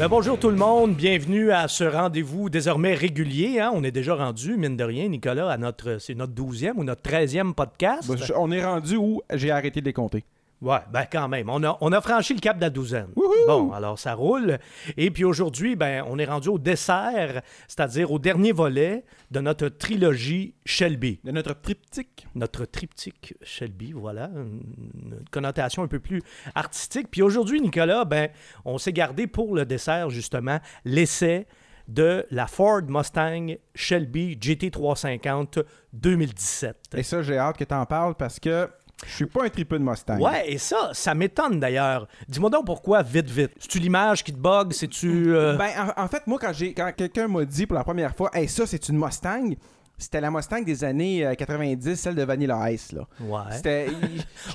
[0.00, 3.60] Ben, bonjour tout le monde, bienvenue à ce rendez-vous désormais régulier.
[3.60, 3.70] hein.
[3.74, 7.02] On est déjà rendu, mine de rien, Nicolas, à notre, c'est notre 12e ou notre
[7.02, 8.10] 13e podcast.
[8.16, 10.24] Je- on est rendu où j'ai arrêté de les compter.
[10.62, 11.48] Ouais, ben quand même.
[11.48, 13.08] On a, on a franchi le cap de la douzaine.
[13.46, 14.58] Bon, alors ça roule.
[14.96, 19.68] Et puis aujourd'hui, ben, on est rendu au dessert, c'est-à-dire au dernier volet de notre
[19.68, 21.20] trilogie Shelby.
[21.24, 22.26] De notre triptyque.
[22.34, 24.60] Notre triptyque Shelby, voilà, une
[24.94, 26.22] une connotation un peu plus
[26.54, 27.08] artistique.
[27.10, 28.28] Puis aujourd'hui, Nicolas, ben,
[28.64, 31.46] on s'est gardé pour le dessert, justement, l'essai
[31.88, 36.76] de la Ford Mustang Shelby GT350 2017.
[36.94, 38.68] Et ça, j'ai hâte que t'en parles parce que
[39.06, 40.18] je suis pas un tripeux de Mustang.
[40.20, 42.06] Ouais, et ça, ça m'étonne d'ailleurs.
[42.28, 43.52] Dis-moi donc pourquoi vite, vite.
[43.58, 44.72] C'est-tu l'image qui te bug?
[44.72, 45.34] C'est-tu.
[45.34, 48.14] euh, Ben, en, en fait, moi, quand, j'ai, quand quelqu'un m'a dit pour la première
[48.14, 49.50] fois, hey, ça, c'est une Mustang,
[50.00, 52.92] c'était la Mustang des années euh, 90, celle de Vanilla Ice.
[52.92, 53.06] Là.
[53.20, 53.88] Ouais.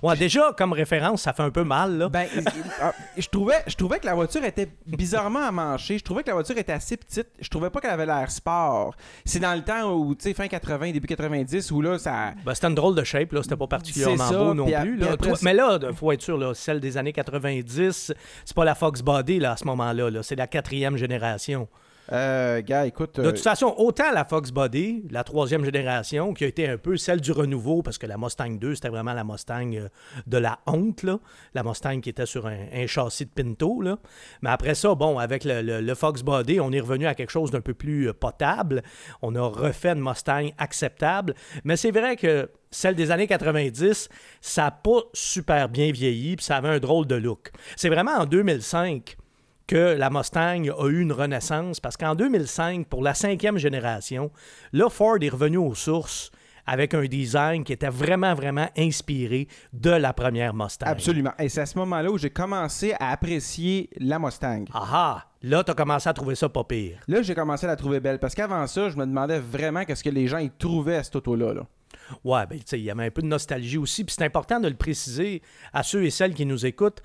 [0.04, 2.10] Ouais, déjà, comme référence, ça fait un peu mal, là.
[2.10, 5.98] Ben, euh, je, trouvais, je trouvais que la voiture était bizarrement à mancher.
[5.98, 7.28] Je trouvais que la voiture était assez petite.
[7.40, 8.96] Je trouvais pas qu'elle avait l'air sport.
[9.24, 12.34] C'est dans le temps où, tu sais, fin 80, début 90, où là, ça.
[12.46, 13.44] Ben, c'était une drôle de shape, là.
[13.44, 14.98] C'était pas particulièrement ça, beau non plus.
[14.98, 15.12] là.
[15.14, 18.14] après Mais là, faut être sûr, là, celle des années 90,
[18.46, 20.10] c'est pas la Fox Body, là, à ce moment-là.
[20.10, 20.24] Là.
[20.24, 21.68] C'est la quatrième génération.
[22.12, 23.20] Euh, gars, écoute.
[23.20, 26.98] De toute façon, autant la Fox Body, la troisième génération, qui a été un peu
[26.98, 29.88] celle du renouveau, parce que la Mustang 2, c'était vraiment la Mustang euh,
[30.28, 31.20] de la honte, là.
[31.54, 33.82] la Mustang qui était sur un, un châssis de Pinto.
[33.82, 33.98] Là.
[34.42, 37.32] Mais après ça, bon, avec le, le- le Fox Body, on est revenu à quelque
[37.32, 38.84] chose d'un peu plus euh, potable.
[39.22, 41.34] On a refait une Mustang acceptable.
[41.64, 44.10] Mais c'est vrai que celle des années 90,
[44.42, 47.52] ça n'a pas super bien vieilli, puis ça avait un drôle de look.
[47.78, 49.16] C'est vraiment en 2005
[49.68, 54.32] que la Mustang a eu une renaissance parce qu'en 2005, pour la cinquième génération,
[54.74, 56.32] là, Ford est revenu aux sources
[56.68, 60.88] avec un design qui était vraiment, vraiment inspiré de la première Mustang.
[60.88, 61.34] Absolument.
[61.40, 64.66] Et c'est à ce moment-là où j'ai commencé à apprécier la Mustang.
[64.74, 65.26] Ah ah!
[65.44, 66.98] Là, tu as commencé à trouver ça pas pire.
[67.08, 70.04] Là, j'ai commencé à la trouver belle parce qu'avant ça, je me demandais vraiment qu'est-ce
[70.04, 71.54] que les gens y trouvaient à cette auto-là.
[71.54, 71.68] là.
[72.24, 74.04] Ouais, ben, tu sais, il y avait un peu de nostalgie aussi.
[74.04, 75.42] Puis c'est important de le préciser
[75.74, 77.02] à ceux et celles qui nous écoutent.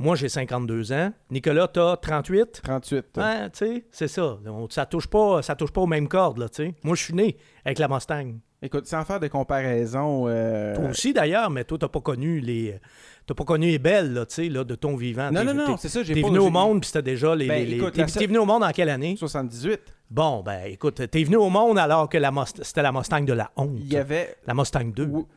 [0.00, 1.12] Moi, j'ai 52 ans.
[1.30, 2.62] Nicolas, t'as 38?
[2.62, 3.06] 38.
[3.18, 4.38] Ouais, tu sais, c'est ça.
[4.46, 6.74] On- ça touche pas, ça touche pas aux mêmes cordes, là, tu sais.
[6.82, 8.32] Moi, je suis né avec la Mustang.
[8.62, 10.24] Écoute, sans faire de comparaison.
[10.26, 12.78] euh, Toi aussi, d'ailleurs, mais toi, t'as pas connu les...
[13.26, 15.30] T'as pas connu les belles, là, tu sais, là, de ton vivant.
[15.30, 17.46] Non, non, non, c'est ça, j'ai T'es venu au monde, puis c'était déjà les...
[17.46, 19.16] Ben, les- les- écoute, t'es venu au monde en quelle année?
[19.16, 19.80] 78.
[20.10, 23.32] Bon, ben, écoute, t'es venu au monde alors que la Must- c'était la Mustang de
[23.34, 23.70] la honte.
[23.76, 24.34] Il y avait.
[24.46, 25.04] La Mustang 2.
[25.06, 25.28] Ou-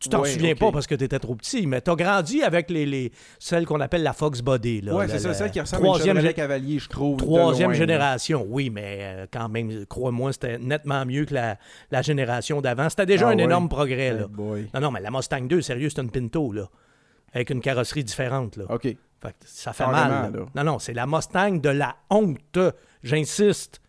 [0.00, 3.10] Tu t'en souviens pas parce que t'étais trop petit, mais t'as grandi avec les, les
[3.38, 6.18] celles qu'on appelle la Fox Body, La- c'est ça, celle qui ressemble à une troisième
[6.18, 7.16] gé- Cavalier, je trouve.
[7.16, 7.78] Troisième loin, là.
[7.78, 11.56] génération, oui, mais euh, quand même, crois-moi, c'était nettement mieux que la,
[11.90, 12.90] la génération d'avant.
[12.90, 14.26] C'était déjà Ah un énorme progrès, là.
[14.74, 16.68] Non, non, mais la Mustang 2, sérieux, c'est une Pinto, là.
[17.32, 18.64] Avec une carrosserie différente, là.
[18.68, 18.82] OK.
[18.82, 18.96] Fait
[19.30, 20.32] que ça fait Carrément, mal.
[20.36, 20.46] là.
[20.54, 22.58] Non, non, c'est la Mustang de la honte.
[23.02, 23.80] J'insiste.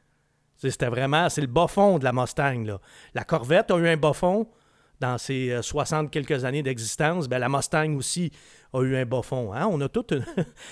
[0.56, 2.80] C'était vraiment, c'est le bas fond de la Mustang, là.
[3.14, 4.48] La Corvette a eu un bas fond
[5.00, 7.28] dans ses euh, 60 quelques années d'existence.
[7.28, 8.32] Ben, la Mustang aussi
[8.74, 9.54] a eu un bas fond.
[9.54, 9.68] hein.
[9.72, 10.26] On a toute une,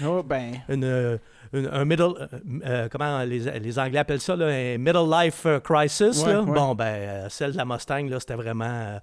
[0.05, 0.53] Oh, ben.
[0.69, 1.17] une, euh,
[1.53, 2.27] une- un middle, euh,
[2.65, 6.23] euh, comment les, les Anglais appellent ça, là, un middle life euh, crisis.
[6.23, 6.41] Ouais, là.
[6.41, 6.51] ouais.
[6.53, 8.99] Bon, ben, euh, celle de la Mustang, là, c'était vraiment euh,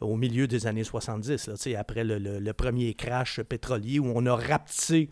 [0.00, 3.98] au milieu des années 70, là, tu sais, après le, le- le premier crash pétrolier
[4.00, 5.08] où on a rapetissé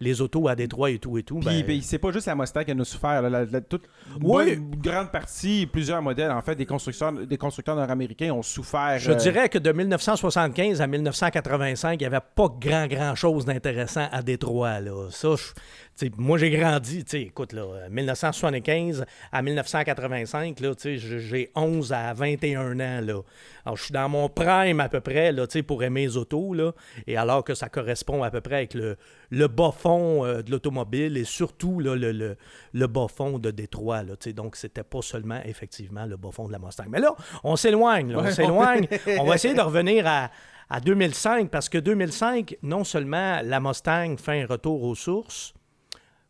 [0.00, 1.38] les autos à Détroit et tout et tout.
[1.40, 3.22] Puis, ben, c'est pas juste la Mustang qui a nous souffert.
[3.22, 3.84] là, la- la- toute,
[4.22, 4.56] Oui.
[4.56, 8.98] bonne grande partie, plusieurs modèles, en fait, des constructeurs, des constructeurs nord-américains ont souffert.
[8.98, 13.44] je euh, dirais que de 1975 à 1985, il n'y avait pas grand, grand chose
[13.44, 14.80] d'intéressant à Détroit.
[14.80, 15.08] Là.
[15.10, 21.50] Ça, je- moi, j'ai grandi, écoute, là, 1975 à 1985, là, tu sais, j- j'ai
[21.54, 23.00] 11 à 21 ans.
[23.00, 23.20] Là.
[23.64, 26.52] Alors, je suis dans mon prime à peu près là, pour aimer les autos.
[26.54, 26.72] Là,
[27.06, 28.96] et alors que ça correspond à peu près avec le,
[29.30, 32.36] le bas fond euh, de l'automobile et surtout là, le, le,
[32.72, 34.02] le bas fond de Détroit.
[34.02, 36.86] Là, donc, c'était pas seulement effectivement le bas fond de la Mustang.
[36.88, 37.14] Mais là,
[37.44, 38.16] on s'éloigne.
[38.16, 38.88] on Ouais, s'éloigne.
[39.20, 40.30] on va essayer de revenir à,
[40.70, 45.52] à 2005 parce que 2005, non seulement la Mustang fait un retour aux sources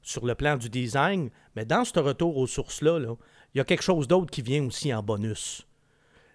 [0.02, 3.14] sur le plan du design, mais dans ce retour aux sources-là, là,
[3.54, 5.66] il y a quelque chose d'autre qui vient aussi en bonus.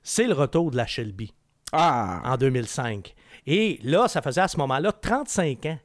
[0.04, 1.34] C'est le retour de la Shelby
[1.74, 2.22] Ah!
[2.24, 3.14] en 2005.
[3.46, 5.80] Et là, ça faisait à ce moment-là 35 ans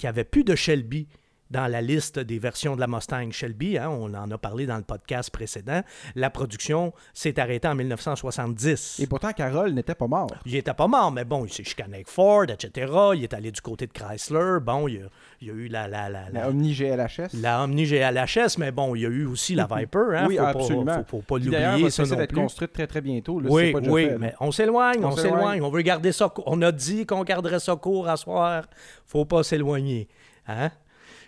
[0.00, 1.06] qu'il n'y avait plus de Shelby
[1.50, 3.76] dans la liste des versions de la Mustang Shelby.
[3.78, 5.82] hein, on en a parlé dans le podcast précédent.
[6.14, 9.00] La production s'est arrêtée en 1970.
[9.00, 10.28] Et pourtant, Carole n'était pas mort.
[10.46, 12.92] Il était pas mort, mais bon, il s'est chicané avec Ford, etc.
[13.14, 14.58] Il est allé du côté de Chrysler.
[14.62, 15.06] Bon, il y a,
[15.40, 17.34] il y a eu la, la, la, la, La Omni GLHS.
[17.40, 20.16] la Omni GLHS, mais bon, il y a eu aussi la Viper.
[20.16, 20.26] Hein?
[20.28, 20.84] oui, faut absolument.
[20.84, 22.40] Pas, faut, faut pas l'oublier, ça cesser non d'être plus.
[22.40, 23.40] construite très, très bientôt.
[23.40, 25.62] là, Oui, pas oui, fait, mais on s'éloigne, On s'éloigne.
[25.62, 26.32] On veut garder ça.
[26.46, 28.64] On a dit qu'on garderait ça court à soir.
[29.06, 30.08] Faut pas s'éloigner.
[30.46, 30.70] Hein?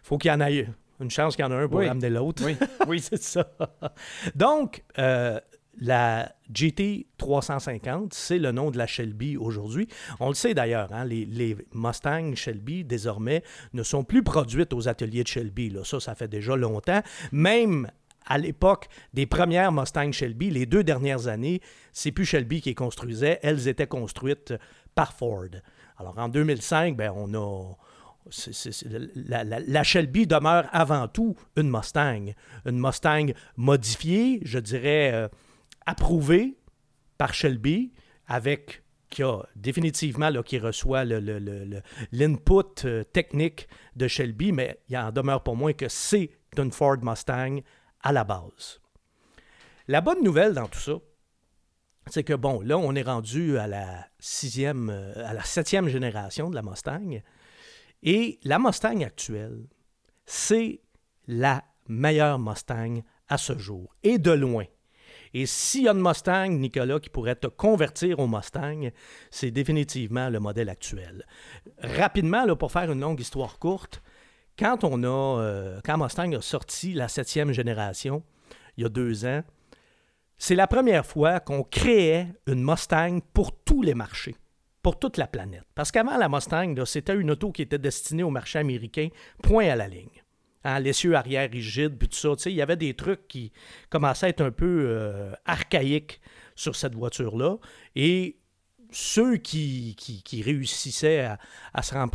[0.02, 0.68] Faut qu'il y en ait
[1.00, 1.88] Une chance qu'il y en a un pour Oui.
[1.88, 2.42] ramener l'autre.
[2.44, 2.56] Oui.
[2.88, 3.46] oui, c'est ça.
[4.34, 5.40] Donc, euh,
[5.80, 9.88] la GT 350, c'est le nom de la Shelby aujourd'hui.
[10.20, 14.88] On le sait d'ailleurs, hein, les, les Mustang Shelby, désormais, ne sont plus produites aux
[14.88, 15.70] ateliers de Shelby.
[15.70, 15.82] Là.
[15.84, 17.00] Ça, ça fait déjà longtemps.
[17.32, 17.90] Même
[18.26, 21.60] à l'époque des premières Mustang Shelby, les deux dernières années,
[21.92, 24.54] c'est plus Shelby qui les construisait, elles étaient construites
[24.94, 25.46] par Ford.
[25.98, 27.74] Alors en 2005, ben, on a...
[29.14, 32.34] la, Shelby demeure avant tout une Mustang.
[32.64, 35.28] Une Mustang modifiée, je dirais euh,
[35.86, 36.56] approuvée
[37.18, 37.92] par Shelby,
[38.26, 45.12] avec qui a définitivement là, qui reçoit l'input euh, technique de Shelby, mais il en
[45.12, 47.60] demeure pour moins que c'est une Ford Mustang
[48.02, 48.80] à la base.
[49.88, 50.94] La bonne nouvelle dans tout ça,
[52.06, 56.50] c'est que bon, là, on est rendu à la sixième, euh, à la septième génération
[56.50, 57.20] de la Mustang.
[58.02, 59.66] Et la Mustang actuelle,
[60.26, 60.80] c'est
[61.28, 64.64] la meilleure Mustang à ce jour, et de loin.
[65.34, 68.90] Et s'il y a une Mustang, Nicolas, qui pourrait te convertir au Mustang,
[69.30, 71.26] c'est définitivement le modèle actuel.
[71.78, 74.02] Rapidement, là, pour faire une longue histoire courte,
[74.58, 78.22] quand on a, euh, quand Mustang a sorti la septième génération,
[78.76, 79.42] il y a deux ans,
[80.36, 84.36] c'est la première fois qu'on créait une Mustang pour tous les marchés,
[84.82, 85.64] pour toute la planète.
[85.74, 89.08] Parce qu'avant, la Mustang, c'était une auto qui était destinée au marché américain,
[89.42, 90.22] point à la ligne.
[90.64, 92.50] Hein, l'essieu arrière rigide, puis tout ça.
[92.50, 93.52] Il y avait des trucs qui
[93.90, 96.20] commençaient à être un peu euh, archaïques
[96.54, 97.56] sur cette voiture-là.
[97.96, 98.38] Et
[98.92, 99.96] ceux qui,
[100.44, 101.26] réussissaient
[101.72, 102.08] à, s'en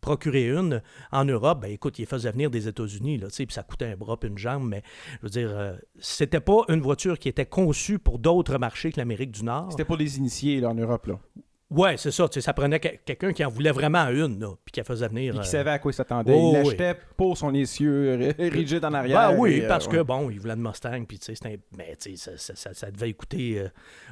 [0.00, 0.82] procurer une
[1.12, 4.28] en Europe, ben écoute, ils faisaient venir des États-Unis, puis ça coûtait un bras puis
[4.28, 4.82] une jambe, mais
[5.20, 8.98] je veux dire, euh, c'était pas une voiture qui était conçue pour d'autres marchés que
[8.98, 9.68] l'Amérique du Nord.
[9.70, 11.06] C'était pour les initiés en Europe.
[11.06, 11.20] Là.
[11.70, 14.48] Ouais, c'est ça, tu sais, ça prenait que- quelqu'un qui en voulait vraiment une, là,
[14.64, 15.30] puis qui la faisait venir.
[15.32, 16.32] Puis euh, qui savait à quoi il s'attendait.
[16.34, 16.64] oh, il oui.
[16.64, 19.30] l'achetait pour son essieu ri- rigide en arrière.
[19.30, 20.04] Ben oui, et, euh, parce que ouais.
[20.04, 22.90] bon, il voulait une Mustang, puis tu sais, mais, tu sais, ça, ça- ça- ça
[22.90, 23.68] devait coûter euh,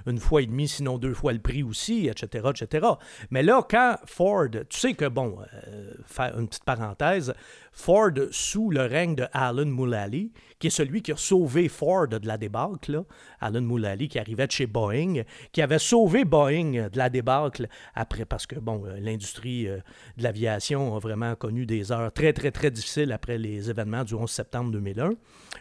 [0.06, 2.86] une fois et demie, sinon deux fois le prix aussi, etc., etc.
[3.30, 7.34] Mais là, quand Ford, tu sais que bon, euh, faire une petite parenthèse,
[7.72, 12.26] Ford sous le règne de Alan Mulally, qui est celui qui a sauvé Ford de
[12.26, 13.04] la débâcle.
[13.40, 15.22] Alan Mulally qui arrivait de chez Boeing,
[15.52, 19.78] qui avait sauvé Boeing de la débâcle après, parce que euh, l'industrie euh,
[20.16, 24.14] de l'aviation a vraiment connu des heures très, très, très difficiles après les événements du
[24.14, 25.12] 11 septembre 2001.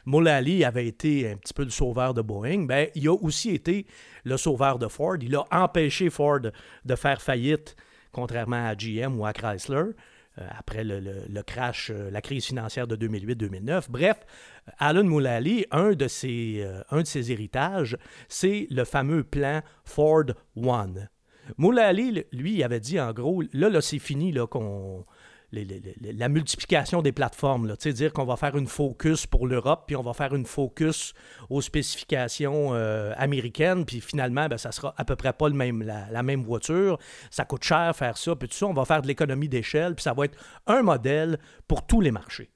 [0.06, 2.64] Mulally avait été un petit peu le sauveur de Boeing.
[2.66, 3.86] Ben, il a aussi été
[4.24, 5.18] le sauveur de Ford.
[5.22, 7.76] Il a empêché Ford de faire faillite,
[8.12, 9.92] contrairement à GM ou à Chrysler.
[10.40, 13.86] Euh, après le, le- crash, euh, la crise financière de 2008-2009.
[13.90, 14.18] Bref,
[14.78, 17.98] Alan Mulally, un de ses, euh, un de ses héritages,
[18.28, 20.26] c'est le fameux plan Ford
[20.56, 21.10] One.
[21.58, 25.06] Mulally, lui, avait dit en gros, là, là c'est fini là, qu'on
[25.52, 29.48] les- les- les- la multiplication des plateformes, là, dire qu'on va faire une focus pour
[29.48, 31.14] l'Europe, puis on va faire une focus
[31.50, 35.82] aux spécifications euh, américaines, puis finalement, ben, ça sera à peu près pas le même,
[35.84, 36.98] la, la même voiture.
[37.32, 40.04] Ça coûte cher faire ça, puis tout ça, on va faire de l'économie d'échelle, puis
[40.04, 42.50] ça va être un modèle pour tous les marchés.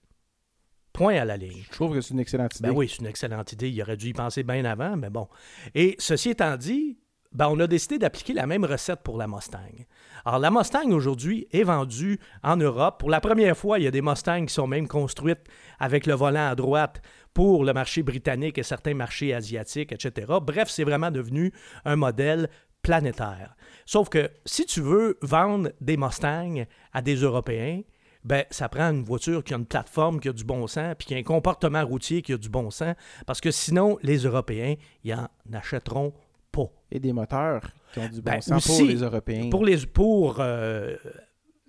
[0.94, 1.64] Point à la ligne.
[1.68, 2.68] Je trouve que c'est une excellente idée.
[2.68, 3.70] Ben oui, c'est une excellente idée.
[3.70, 5.30] Il aurait dû y penser bien avant, mais bon.
[5.74, 7.00] Et ceci étant dit,
[7.32, 9.86] ben on a décidé d'appliquer la même recette pour la Mustang.
[10.26, 13.00] Alors, la Mustang aujourd'hui est vendue en Europe.
[13.00, 15.46] Pour la première fois, il y a des Mustangs qui sont même construites
[15.80, 17.02] avec le volant à droite
[17.34, 20.28] pour le marché britannique et certains marchés asiatiques, etc.
[20.42, 21.54] Bref, c'est vraiment devenu
[21.86, 22.50] un modèle
[22.82, 23.56] planétaire.
[23.86, 27.82] Sauf que si tu veux vendre des Mustangs à des Européens,
[28.24, 31.08] ben, ça prend une voiture qui a une plateforme, qui a du bon sens, puis
[31.08, 32.96] qui a un comportement routier qui a du bon sens,
[33.26, 36.14] parce que sinon, les Européens, ils en achèteront
[36.51, 36.70] pas.
[36.91, 37.62] Et des moteurs
[37.93, 39.50] qui ont du bon Ben, sens aussi, pour les Européens.
[39.50, 40.96] Pour les pour euh,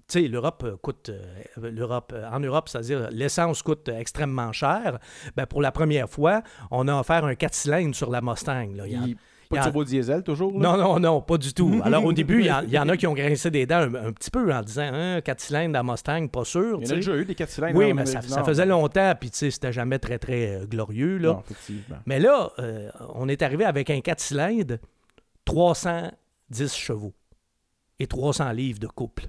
[0.09, 4.99] tu sais, l'Europe euh, coûte euh, l'Europe en Europe, c'est-à-dire l'essence coûte extrêmement cher.
[5.37, 8.75] Ben, pour la première fois, on a offert un 4 cylindres sur la Mustang.
[8.75, 8.87] là.
[8.87, 9.17] Il-
[9.57, 10.53] Pas de turbo diesel toujours.
[10.59, 10.59] là?
[10.59, 11.81] non, non, non, pas du tout.
[11.85, 13.77] Alors, au début, il y, en- il y en a qui ont grincé des dents
[13.83, 16.79] un, un petit peu en disant hein, 4 cylindres dans Mustang, pas sûr.
[16.81, 17.77] Il y en a déjà eu des 4 cylindres.
[17.79, 21.19] Oui, mais ça, faisait longtemps, puis tu sais, c'était jamais très, très euh, glorieux.
[21.19, 21.33] Là.
[21.35, 21.99] Non, effectivement.
[22.07, 24.77] Mais là, euh, on est arrivé avec un 4 cylindres,
[25.45, 27.13] 310 chevaux
[27.99, 29.25] et 300 livres de couple.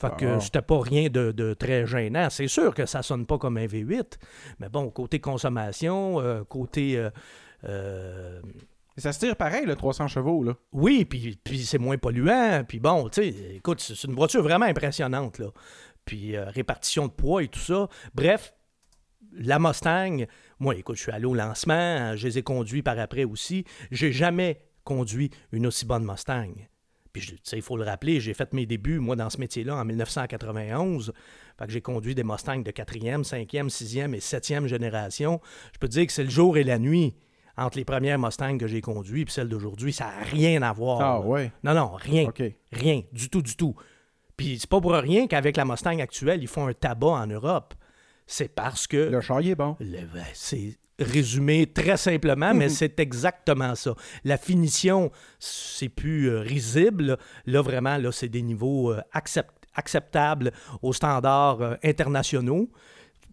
[0.00, 0.40] Fait que Ah.
[0.40, 2.28] c'était pas rien de, de très gênant.
[2.28, 4.18] C'est sûr que ça sonne pas comme un V8,
[4.58, 6.96] mais bon, côté consommation, euh, côté...
[6.98, 7.10] euh,
[7.64, 8.40] euh,
[8.96, 10.44] Ça se tire pareil, le 300 chevaux.
[10.44, 10.54] Là.
[10.72, 12.62] oui, puis, puis c'est moins polluant.
[12.66, 15.46] Puis bon, tu sais, écoute, c'est c'est une voiture vraiment impressionnante, là.
[16.04, 17.88] Puis euh, répartition de poids et tout ça.
[18.14, 18.54] Bref,
[19.32, 20.26] la Mustang,
[20.60, 23.64] moi, écoute, je suis allé au lancement, je les ai conduits par après aussi.
[23.90, 26.52] J'ai jamais conduit une aussi bonne Mustang.
[27.12, 31.12] Puis, il faut le rappeler, j'ai fait mes débuts, moi, dans ce métier-là en 1991.
[31.56, 35.40] Fait que j'ai conduit des Mustangs de 4e, 5e, 6e et 7e génération.
[35.72, 37.14] Je peux te dire que c'est le jour et la nuit
[37.56, 39.92] entre les premières Mustangs que j'ai conduites et celles d'aujourd'hui.
[39.92, 41.00] Ça n'a rien à voir.
[41.00, 41.52] Ah, ouais.
[41.62, 42.28] Non, non, rien.
[42.72, 43.74] Rien, du tout, du tout.
[44.36, 47.74] Puis c'est pas pour rien qu'avec la Mustang actuelle, ils font un tabac en Europe.
[48.26, 48.96] C'est parce que.
[48.96, 49.76] Le char, il est bon.
[49.80, 49.98] Le-
[50.32, 53.94] c'est résumé très simplement, mais c'est exactement ça.
[54.24, 57.18] La finition, c'est plus euh, risible.
[57.46, 62.68] Là, vraiment, là, c'est des niveaux euh, accept- acceptables aux standards euh, internationaux.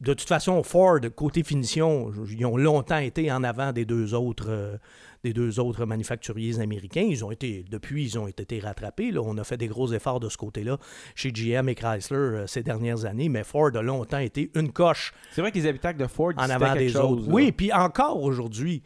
[0.02, 4.50] De toute façon, Ford, côté finition, ils ont longtemps été en avant des deux autres,
[4.50, 4.78] euh,
[5.24, 7.06] des deux autres manufacturiers américains.
[7.08, 9.12] Ils ont été, depuis, ils ont été rattrapés.
[9.12, 9.22] là.
[9.24, 10.80] On a fait des gros efforts de ce côté-là
[11.14, 15.14] chez GM et Chrysler euh, ces dernières années, mais Ford a longtemps été une coche
[15.34, 17.28] C'est vrai que les habitacles de Ford, en avant des chose, autres.
[17.28, 17.34] là.
[17.34, 18.82] Oui, puis encore aujourd'hui,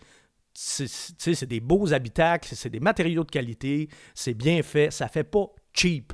[0.53, 5.47] c'est des beaux habitacles, c'est des matériaux de qualité, c'est bien fait, ça fait pas
[5.73, 6.11] cheap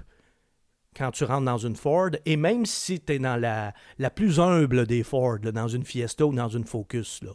[0.96, 2.10] quand tu rentres dans une Ford.
[2.26, 5.84] Et même si tu es dans la, la plus humble des Ford, là, dans une
[5.86, 7.32] Fiesta ou dans une Focus, là.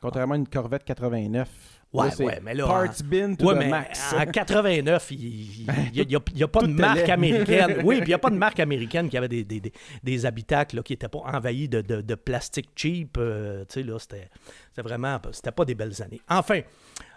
[0.00, 1.48] Contrairement à une Corvette 89.
[1.92, 4.14] Ouais, Là, ouais, mais là, Parts en- bin to Ouais, the mais max.
[4.18, 7.76] en 89, il n'y a, pas de marque américaine.
[7.84, 10.26] Oui, puis il n'y a pas de marque américaine qui avait des, des, des, des
[10.26, 13.16] habitacles là, qui n'étaient pas envahis de, de, de plastique cheap.
[13.18, 14.30] euh, tu sais, là, c'était
[14.70, 15.20] c'était vraiment...
[15.32, 16.22] C'était pas des belles années.
[16.30, 16.60] Enfin,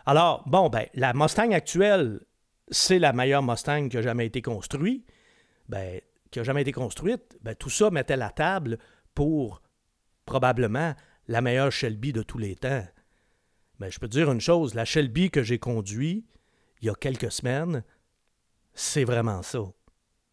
[0.05, 2.19] alors, bon, ben, la Mustang actuelle,
[2.69, 5.05] c'est la meilleure Mustang qui a jamais été construite.
[5.69, 5.99] Ben,
[6.31, 7.37] qui a jamais été construite.
[7.41, 8.77] Ben, tout ça mettait la table
[9.13, 9.61] pour
[10.25, 10.93] probablement
[11.27, 12.85] la meilleure Shelby de tous les temps.
[13.79, 16.25] Ben, je peux te dire une chose, la Shelby que j'ai conduite
[16.81, 17.83] il y a quelques semaines,
[18.73, 19.59] c'est vraiment ça.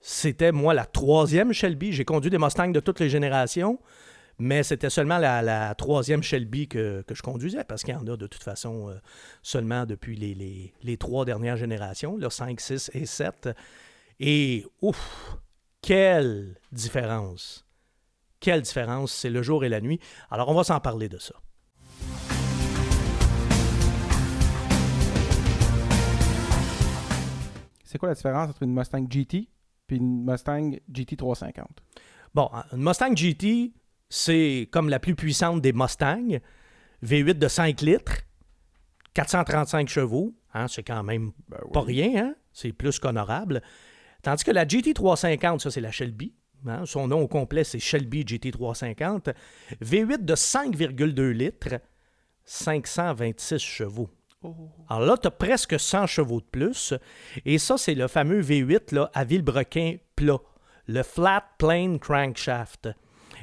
[0.01, 1.93] C'était, moi, la troisième Shelby.
[1.93, 3.79] J'ai conduit des Mustangs de toutes les générations,
[4.39, 8.27] mais c'était seulement la, troisième Shelby que, je conduisais, parce qu'il y en a de
[8.27, 8.95] toute façon euh,
[9.43, 13.49] seulement depuis les, les- trois dernières générations, là, 5, 6 et 7.
[14.25, 15.37] Et, ouf,
[15.81, 17.67] quelle différence!
[18.38, 19.11] Quelle différence!
[19.12, 19.99] C'est le jour et la nuit.
[20.31, 21.35] Alors, on va s'en parler de ça.
[27.83, 29.49] C'est quoi la différence entre une Mustang GT
[29.88, 31.67] puis une Mustang GT 350?
[32.33, 33.73] Bon, une Mustang GT,
[34.09, 36.38] c'est comme la plus puissante des Mustangs.
[37.02, 38.23] V8 de 5 litres,
[39.14, 40.33] 435 chevaux.
[40.55, 41.33] hein, c'est quand même
[41.73, 42.35] pas rien, hein?
[42.52, 43.62] c'est plus qu'honorable.
[44.23, 46.35] Tandis que la GT 350, ça c'est la Shelby.
[46.67, 49.31] hein, Son nom au complet, c'est Shelby GT 350.
[49.83, 51.81] V8 de 5,2 litres,
[52.45, 54.11] 526 chevaux.
[54.88, 56.95] Alors là, tu as presque 100 chevaux de plus.
[57.45, 60.38] Et ça, c'est le fameux V8 là, à vilebrequin plat,
[60.88, 62.88] le Flat Plane Crankshaft.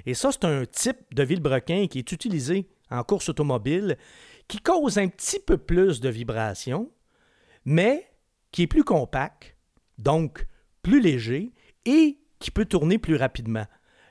[0.05, 3.98] Et ça, c'est un type de vilebrequin qui est utilisé en course automobile,
[4.48, 6.91] qui cause un petit peu plus de vibrations,
[7.63, 8.09] mais
[8.51, 9.55] qui est plus compact,
[9.98, 10.45] donc
[10.81, 11.53] plus léger
[11.86, 13.65] et qui peut tourner plus rapidement.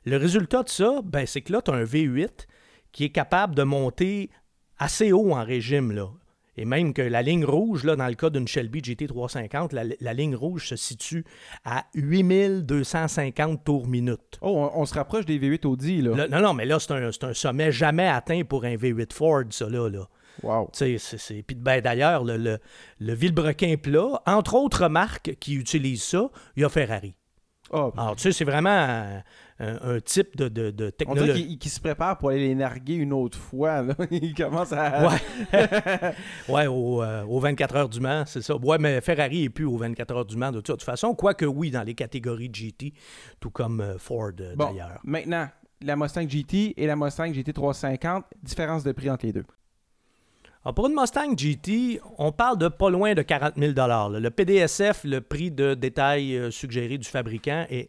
[0.05, 2.47] Le résultat de ça, ben, c'est que là, tu as un V8
[2.93, 4.31] qui est capable de monter
[4.79, 5.93] assez haut en régime.
[5.93, 6.09] Là.
[6.57, 10.13] Et même que la ligne rouge, là, dans le cas d'une Shelby GT350, la, la
[10.13, 11.25] ligne rouge se situe
[11.65, 14.39] à 8250 tours minute.
[14.41, 16.27] Oh, on, on se rapproche des V8 Audi, là.
[16.29, 19.45] Non, non, mais là, c'est un, c'est un sommet jamais atteint pour un V8 Ford,
[19.51, 19.89] ça, là.
[19.89, 20.09] là.
[20.43, 20.71] Wow.
[20.73, 22.59] Tu sais, c'est- c'est- Puis ben, d'ailleurs, le, le,
[23.01, 27.15] le vilebrequin plat, entre autres marques qui utilisent ça, il y a Ferrari.
[27.71, 29.21] Oh, Alors, tu sais, c'est vraiment
[29.61, 31.59] un, type de, de, de on dirait technologie.
[31.59, 33.83] qu'il se prépare pour aller les narguer une autre fois.
[33.83, 33.95] Là.
[34.11, 35.07] il commence à...
[35.07, 35.15] Ouais,
[36.49, 38.57] ouais au, euh, aux 24 heures du Mans, c'est ça.
[38.57, 41.15] Ouais, mais Ferrari n'est plus aux 24 heures du Mans de toute façon.
[41.15, 42.95] Quoique oui, dans les catégories GT,
[43.41, 45.01] tout comme euh, Ford euh, Bon, d'ailleurs.
[45.05, 45.49] maintenant,
[45.83, 49.45] la Mustang GT et la Mustang GT 350, différence de prix entre les deux.
[50.69, 54.11] Alors, pour une Mustang GT, on parle de pas loin de 40 000 là.
[54.11, 57.89] Le PDSF, le prix de détail euh, suggéré du fabricant, est,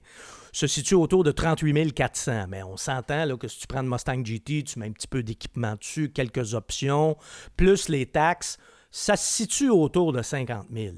[0.54, 2.46] se situe autour de 38 400.
[2.48, 5.10] Mais on s'entend là, que si tu prends une Mustang GT, tu mets un petit
[5.10, 7.18] peu d'équipement dessus, quelques options,
[7.58, 8.58] plus les taxes,
[8.92, 10.96] ça se situe autour de 50 000.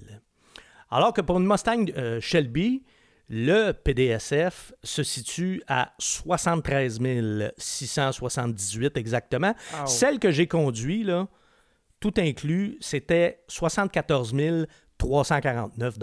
[0.91, 2.83] Alors que pour une Mustang euh, Shelby,
[3.27, 6.99] le PDSF se situe à 73
[7.57, 9.55] 678 exactement.
[9.73, 9.87] Oh.
[9.87, 11.27] Celle que j'ai conduite, là,
[12.01, 14.33] tout inclus, c'était 74
[14.97, 15.97] 349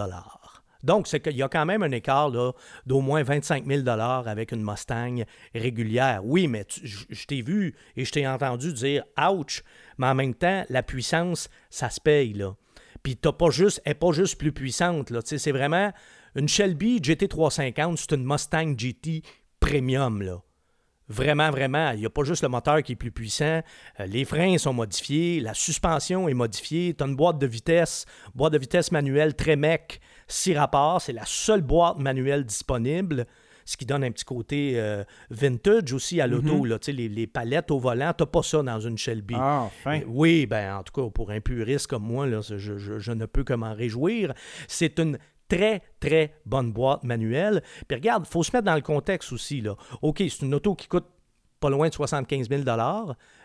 [0.82, 4.62] Donc, c'est qu'il y a quand même un écart d'au moins 25 000 avec une
[4.62, 5.24] Mustang
[5.54, 6.24] régulière.
[6.24, 9.62] Oui, mais je t'ai vu et je t'ai entendu dire «ouch»,
[9.98, 12.32] mais en même temps, la puissance, ça se paye.
[12.32, 12.54] Là.
[13.02, 15.10] Puis t'as pas juste, elle pas juste plus puissante.
[15.10, 15.20] Là.
[15.24, 15.92] C'est vraiment
[16.36, 19.22] une Shelby GT350, c'est une Mustang GT
[19.58, 20.22] premium.
[20.22, 20.40] Là.
[21.08, 23.62] Vraiment, vraiment, il n'y a pas juste le moteur qui est plus puissant.
[24.00, 26.94] Euh, les freins sont modifiés, la suspension est modifiée.
[26.94, 31.00] Tu as une boîte de vitesse, boîte de vitesse manuelle très mec, 6 rapports.
[31.00, 33.26] C'est la seule boîte manuelle disponible
[33.64, 36.64] ce qui donne un petit côté euh, vintage aussi à l'auto.
[36.86, 39.34] sais, les, les palettes au volant, tu pas ça dans une Shelby.
[39.38, 39.98] Ah, enfin.
[40.00, 43.12] Euh, Oui, ben en tout cas, pour un puriste comme moi, là, je, je- je
[43.12, 44.32] ne peux que m'en réjouir.
[44.68, 47.62] C'est une très, très bonne boîte manuelle.
[47.86, 49.60] Puis regarde, il faut se mettre dans le contexte aussi.
[49.60, 49.76] Là.
[50.02, 51.06] OK, c'est une auto qui coûte
[51.60, 52.62] pas loin de 75 000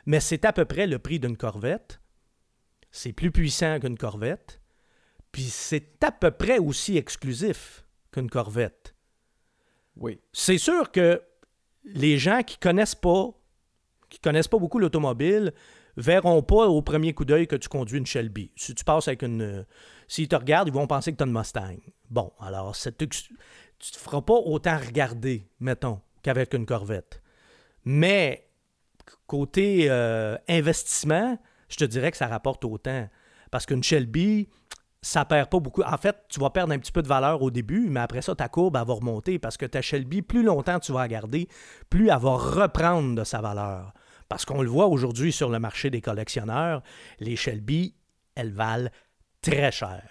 [0.06, 2.00] mais c'est à peu près le prix d'une Corvette.
[2.92, 4.62] C'est plus puissant qu'une Corvette.
[5.32, 8.94] Puis c'est à peu près aussi exclusif qu'une Corvette.
[9.96, 10.20] Oui.
[10.32, 11.22] C'est sûr que
[11.86, 13.30] les gens qui connaissent pas,
[14.10, 15.54] qui connaissent pas beaucoup l'automobile,
[15.98, 18.52] verront pas au premier coup d'œil que tu conduis une Shelby.
[18.56, 19.66] Si tu passes avec une,
[20.14, 21.80] s'ils te regardent, ils vont penser que tu as une Mustang.
[22.12, 27.24] Bon, alors tu te feras pas autant regarder, mettons, qu'avec une Corvette.
[27.84, 28.48] Mais
[29.26, 33.10] côté euh, investissement, je te dirais que ça rapporte autant.
[33.50, 34.50] Parce qu'une Shelby,
[35.02, 35.82] ça perd pas beaucoup.
[35.82, 38.36] En fait, tu vas perdre un petit peu de valeur au début, mais après ça,
[38.36, 41.50] ta courbe, elle va remonter parce que ta Shelby, plus longtemps tu vas la garder,
[41.90, 43.94] plus elle va reprendre de sa valeur.
[44.30, 46.84] Parce qu'on le voit aujourd'hui sur le marché des collectionneurs,
[47.20, 47.96] les Shelby,
[48.36, 48.90] elles valent
[49.44, 50.02] très cher.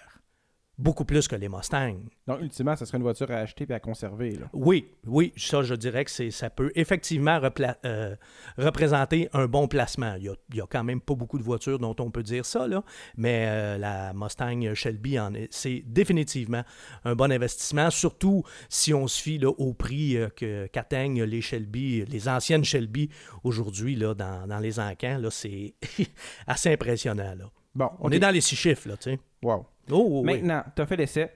[0.79, 1.99] Beaucoup plus que les Mustangs.
[2.25, 4.31] Donc, ultimement, ça serait une voiture à acheter et à conserver.
[4.31, 4.47] Là.
[4.53, 7.39] Oui, oui, ça, je dirais que ça peut effectivement
[7.85, 8.15] euh,
[8.57, 10.15] représenter un bon placement.
[10.15, 12.83] Il y, a, quand même pas beaucoup de voitures dont on peut dire ça, là,
[13.17, 15.17] mais euh, la Mustang Shelby,
[15.51, 16.63] c'est définitivement
[17.05, 22.03] un bon investissement, surtout si on se fie là, au prix euh, qu'atteignent les Shelby,
[22.05, 23.11] les anciennes Shelby
[23.43, 24.15] aujourd'hui dans,
[24.47, 25.21] dans les encans.
[25.29, 25.75] C'est
[26.47, 27.35] assez impressionnant.
[27.35, 27.45] Là.
[27.75, 29.19] Bon, On est dans les six chiffres, là, tu sais.
[29.41, 29.65] Wow.
[29.91, 30.33] Oh, oh, oui.
[30.41, 31.31] Maintenant, tu as fait l'essai.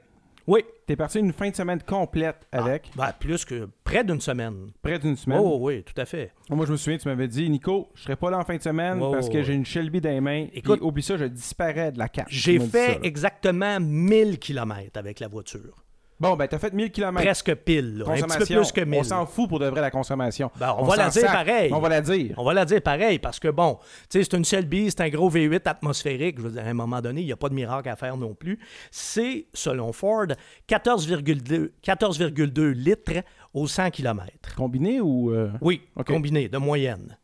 [0.46, 0.64] Oui.
[0.88, 4.72] Tu es parti une fin de semaine complète avec, Ben, plus que près d'une semaine.
[4.82, 5.42] près d'une semaine.
[5.44, 6.32] Oh, oui, tout à fait.
[6.50, 8.62] Moi, je me souviens, tu m'avais dit, Nico, je serai pas là en fin de
[8.62, 10.48] semaine parce que j'ai une Shelby dans les mains.
[10.54, 12.30] Écoute- et oublie ça, je disparais de la carte.
[12.32, 15.76] J'ai fait ça, exactement 1000 km avec la voiture.
[16.20, 17.14] Bon, ben, t'as fait 1000 km.
[17.24, 18.06] Presque pile, là.
[18.10, 19.00] un petit peu plus que 1000.
[19.02, 20.50] On s'en fout pour de vrai la consommation.
[20.60, 21.72] Ben, on va la dire sac, pareil.
[21.72, 22.34] On va la dire.
[22.38, 23.78] On va la dire pareil, parce que bon,
[24.10, 26.38] tu sais, c'est une Shelby, c'est un gros V8 atmosphérique.
[26.40, 28.18] Je veux dire, à un moment donné, il n'y a pas de miracle à faire
[28.18, 28.58] non plus.
[28.90, 30.26] C'est, selon Ford,
[30.68, 34.56] 14,2 14,2 litres au 100 km.
[34.56, 35.32] Combiné ou.
[35.32, 36.08] euh, Oui, OK.
[36.08, 37.16] combiné, de moyenne.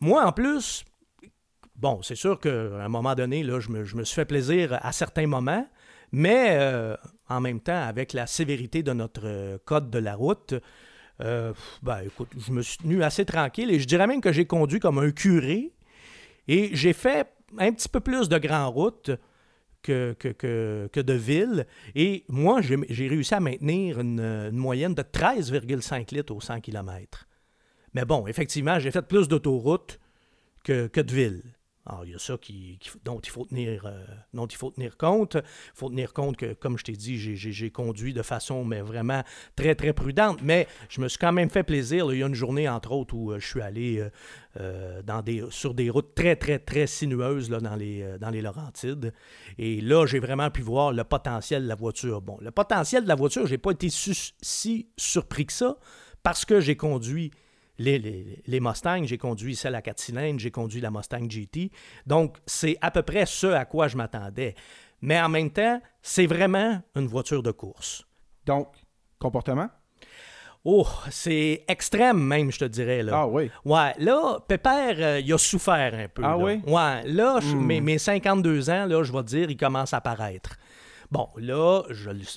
[0.00, 0.84] Moi, en plus,
[1.76, 4.78] bon, c'est sûr qu'à un moment donné, là, je, me, je me suis fait plaisir
[4.82, 5.66] à certains moments,
[6.12, 6.96] mais euh,
[7.28, 10.54] en même temps, avec la sévérité de notre euh, code de la route,
[11.20, 12.02] euh, ben
[12.36, 15.12] je me suis tenu assez tranquille et je dirais même que j'ai conduit comme un
[15.12, 15.72] curé
[16.48, 19.10] et j'ai fait un petit peu plus de grandes routes
[19.82, 21.66] que, que, que, que de ville.
[21.94, 27.28] Et moi, j'ai réussi à maintenir une, une moyenne de 13,5 litres au 100 km.
[27.92, 30.00] Mais bon, effectivement, j'ai fait plus d'autoroutes
[30.64, 31.42] que, que de villes.
[31.86, 32.36] Alors, il y a ça
[33.04, 35.34] dont, il faut tenir, euh, dont il faut tenir compte.
[35.34, 35.42] Il
[35.74, 39.22] faut tenir compte que, comme je t'ai dit, j'ai- conduit de façon mais vraiment
[39.56, 40.40] très, très prudente.
[40.42, 42.12] Mais je me suis quand même fait plaisir.
[42.12, 44.02] Il y a une journée, entre autres, où euh, je suis allé
[44.58, 49.12] euh, sur des routes très, très, très sinueuses dans, les, dans les Laurentides.
[49.58, 52.22] Et là, j'ai vraiment pu voir le potentiel de la voiture.
[52.22, 55.76] Bon, le potentiel de la voiture, j'ai pas été si surpris que ça
[56.22, 57.30] parce que j'ai conduit
[57.78, 61.70] les, les, les Mustangs, j'ai conduit celle à 4 cylindres, j'ai conduit la Mustang GT.
[62.06, 64.54] Donc, c'est à peu près ce à quoi je m'attendais.
[65.00, 68.04] Mais en même temps, c'est vraiment une voiture de course.
[68.46, 68.68] Donc,
[69.18, 69.68] comportement?
[70.66, 73.02] Oh, c'est extrême même, je te dirais.
[73.02, 73.12] Là.
[73.14, 73.50] Ah oui.
[73.66, 76.22] Ouais, là, Pépère, euh, il a souffert un peu.
[76.24, 76.36] Ah là.
[76.38, 76.62] oui?
[76.66, 77.66] Ouais, là, je- Hmm.
[77.66, 80.56] mes, mes 52 ans, là, je vais te dire, ils commencent à paraître.
[81.10, 81.82] Bon, là,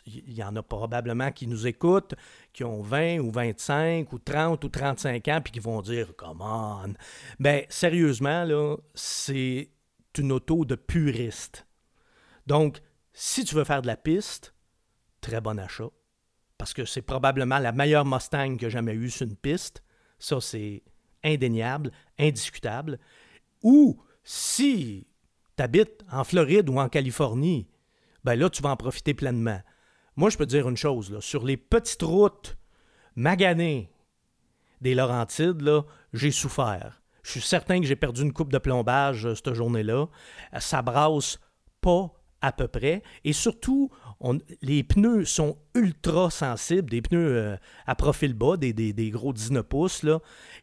[0.06, 2.16] il y en a probablement qui nous écoutent,
[2.54, 6.42] qui ont 20 ou 25 ou 30 ou 35 ans, puis qui vont dire, come
[6.42, 6.94] on.
[7.40, 9.70] Ben, sérieusement, là, c'est
[10.18, 11.68] une auto de puriste.
[12.48, 12.82] Donc,
[13.14, 14.54] si tu veux faire de la piste,
[15.22, 15.90] très bon achat.
[16.58, 19.84] Parce que c'est probablement la meilleure Mustang que j'ai jamais eue sur une piste.
[20.18, 20.84] Ça, c'est
[21.24, 23.00] indéniable, indiscutable.
[23.62, 25.08] Ou si
[25.56, 27.68] tu habites en Floride ou en Californie,
[28.28, 29.62] ben là, tu vas en profiter pleinement.
[30.18, 32.58] Moi, je peux te dire une chose, sur les petites routes
[33.16, 33.90] maganées
[34.82, 35.64] des Laurentides,
[36.12, 37.02] j'ai souffert.
[37.24, 40.08] Je suis certain que j'ai perdu une coupe de plombage euh, cette journée-là.
[40.54, 41.40] Euh, Ça brasse
[41.80, 42.12] pas
[42.42, 43.02] à peu près.
[43.24, 43.90] Et surtout,
[44.62, 49.64] les pneus sont ultra sensibles, des pneus euh, à profil bas, des, des- gros 19
[49.64, 50.06] pouces.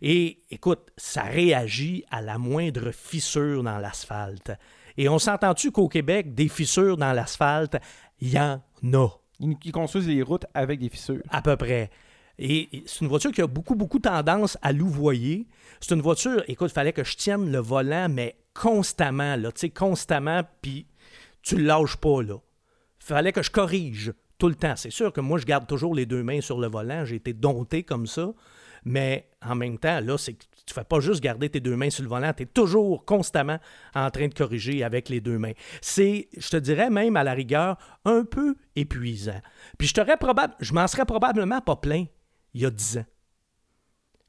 [0.03, 4.53] Et écoute, ça réagit à la moindre fissure dans l'asphalte.
[4.97, 7.77] Et on s'entend-tu qu'au Québec, des fissures dans l'asphalte,
[8.21, 8.61] il y en
[8.93, 9.09] a?
[9.41, 11.23] Ils, construisent les routes avec des fissures.
[11.31, 11.91] à peu près.
[12.39, 15.47] Et, c'est une voiture qui a beaucoup, beaucoup tendance à louvoyer.
[15.81, 19.61] C'est une voiture, écoute, il fallait que je tienne le volant, mais constamment, là, tu
[19.61, 20.87] sais, constamment, puis
[21.43, 22.37] tu le lâches pas, là.
[22.99, 24.77] fallait que je corrige tout le temps.
[24.77, 27.05] C'est sûr que moi, je garde toujours les deux mains sur le volant.
[27.05, 28.33] J'ai été dompté comme ça.
[28.85, 31.77] Mais en même temps, là, c'est que tu ne fais pas juste garder tes deux
[31.77, 33.59] mains sur le volant, tu es toujours constamment
[33.95, 35.53] en train de corriger avec les deux mains.
[35.81, 39.41] C'est, je te dirais même à la rigueur, un peu épuisant.
[39.79, 42.07] Puis je t'aurais probable, je m'en serais probablement pas plein
[42.55, 43.05] il y a dix ans.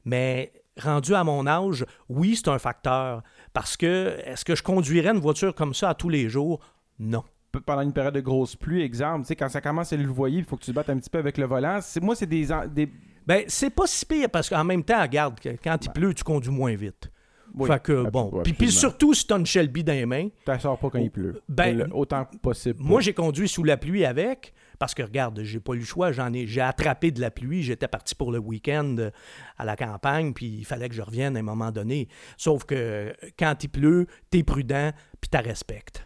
[0.04, 3.24] Mais rendu à mon âge, oui, c'est un facteur.
[3.54, 6.60] Parce que est-ce que je conduirais une voiture comme ça à tous les jours?
[7.00, 7.24] Non
[7.62, 10.46] pendant une période de grosse pluie, exemple, tu quand ça commence à le voyer, il
[10.46, 11.80] faut que tu te battes un petit peu avec le volant.
[12.02, 12.48] moi, c'est des,
[13.26, 16.52] ben, c'est pas si pire parce qu'en même temps, regarde, quand il pleut, tu conduis
[16.52, 17.12] moins vite.
[17.66, 18.44] fait que, bon.
[18.44, 20.30] puis, surtout, si tu as une Shelby dans les mains.
[20.46, 21.42] Tu sors pas quand il pleut.
[21.50, 22.80] Ben, autant possible.
[22.82, 24.54] Moi, j'ai conduit sous la pluie avec.
[24.78, 27.64] Parce que regarde, j'ai pas eu le choix, j'en ai, j'ai attrapé de la pluie,
[27.64, 29.10] j'étais parti pour le week-end euh,
[29.58, 32.10] à la campagne, puis il fallait que je revienne à un moment donné.
[32.36, 36.06] Sauf que quand il pleut, t'es prudent, puis tu respectes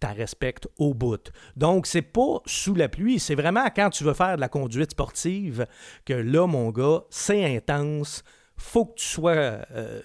[0.00, 1.30] tu respectes au bout.
[1.56, 4.92] Donc, c'est pas sous la pluie, c'est vraiment quand tu veux faire de la conduite
[4.92, 5.66] sportive
[6.04, 8.22] que là, mon gars, c'est intense.
[8.56, 10.02] Faut que tu sois euh,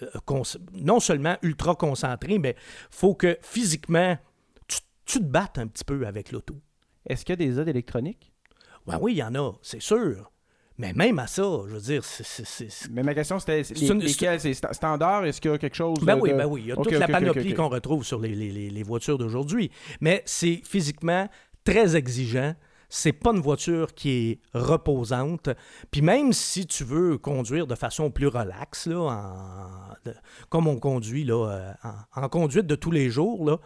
[0.73, 2.55] non seulement ultra concentré, mais
[2.91, 4.17] faut que physiquement,
[4.67, 6.55] tu, te battes un petit peu avec l'auto.
[7.07, 8.31] Est-ce qu'il y a des aides électroniques?
[8.85, 10.32] Ben oui, il y en a, c'est sûr.
[10.77, 12.89] Mais même à ça, je veux dire, c'est.
[12.89, 15.25] Mais ma question, c'était lesquels C'est standard?
[15.25, 16.61] Est-ce qu'il y a quelque chose Ben oui, ben oui.
[16.61, 19.69] Il y a toute la panoplie qu'on retrouve sur les, les, les voitures d'aujourd'hui.
[20.01, 21.29] Mais c'est physiquement
[21.63, 22.55] très exigeant.
[22.89, 25.49] C'est pas une voiture qui est reposante.
[25.89, 30.11] Puis même si tu veux conduire de façon plus relaxe, là, en,
[30.49, 33.57] comme on conduit là, euh, en, conduite de tous les jours, là,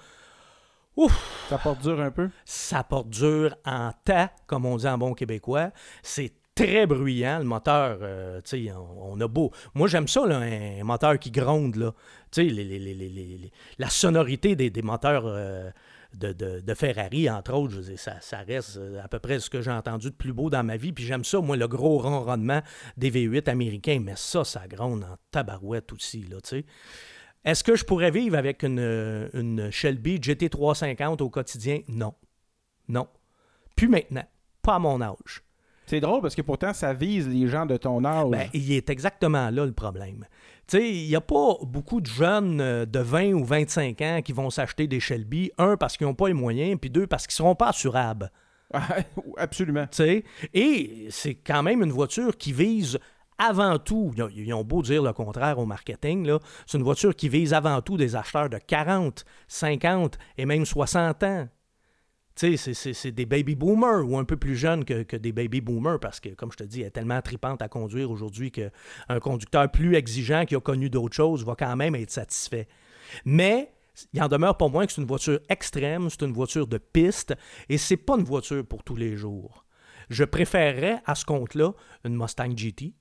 [0.95, 2.29] Ouf, ça porte dur un peu?
[2.43, 5.69] Ça porte dur en tas, comme on dit en bon québécois.
[6.01, 7.99] C'est très bruyant, le moteur.
[8.01, 9.51] Euh, sais, on, a beau.
[9.75, 11.75] Moi, j'aime ça, un, moteur qui gronde.
[11.75, 11.93] Là.
[12.35, 15.69] Les, la sonorité des, moteurs euh,
[16.13, 20.15] de, Ferrari, entre autres, ça, reste euh, à peu près ce que j'ai entendu de
[20.15, 20.91] plus beau dans ma vie.
[20.91, 22.61] Puis j'aime ça, moi, le gros ronronnement
[22.97, 23.99] des V8 américains.
[24.03, 26.23] Mais ça, ça gronde en tabarouette aussi.
[26.23, 26.37] Là,
[27.45, 31.81] Est-ce que je pourrais vivre avec une, une Shelby GT350 au quotidien?
[31.87, 32.15] Non.
[32.87, 33.07] Non.
[33.75, 34.25] Plus maintenant.
[34.63, 35.46] Pas à mon âge.
[35.87, 38.29] C'est drôle parce que pourtant, ça vise les gens de ton âge.
[38.29, 40.25] Ben, il est exactement là le problème.
[40.67, 44.19] Tu sais, il n'y a pas beaucoup de jeunes euh, de 20 ou 25 ans
[44.21, 45.49] qui vont s'acheter des Shelby.
[45.57, 48.29] Un, parce qu'ils n'ont pas les moyens, puis deux, parce qu'ils ne seront pas assurables.
[49.37, 49.85] Absolument.
[50.53, 52.99] Et c'est quand même une voiture qui vise
[53.37, 56.27] avant tout, ils ont beau dire le contraire au marketing,
[56.65, 61.23] c'est une voiture qui vise avant tout des acheteurs de 40, 50 et même 60
[61.23, 61.47] ans.
[62.37, 65.99] Tu sais, c'est des baby boomers ou un peu plus jeunes que, des baby boomers
[65.99, 69.71] parce que, comme je te dis, elle est tellement tripante à conduire aujourd'hui qu'un conducteur
[69.71, 72.67] plus exigeant qui a connu d'autres choses va quand même être satisfait.
[73.25, 73.71] Mais
[74.13, 77.33] il en demeure pas moins que c'est une voiture extrême, c'est une voiture de piste
[77.69, 79.65] et c'est pas une voiture pour tous les jours.
[80.11, 81.73] Je préférerais à ce compte-là
[82.03, 82.93] une Mustang GT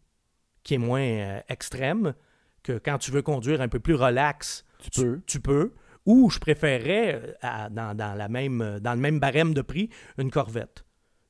[0.63, 2.15] qui est moins euh, extrême
[2.63, 5.21] que quand tu veux conduire un peu plus relax, tu peux.
[5.27, 5.73] Tu peux
[6.07, 10.31] ou je préférerais, euh, dans, la même, euh, dans le même barème de prix, une
[10.31, 10.85] Corvette.